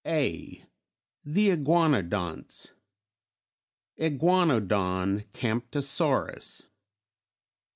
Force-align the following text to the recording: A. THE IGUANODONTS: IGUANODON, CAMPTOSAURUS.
A. 0.07 0.65
THE 1.23 1.51
IGUANODONTS: 1.51 2.73
IGUANODON, 3.99 5.25
CAMPTOSAURUS. 5.33 6.65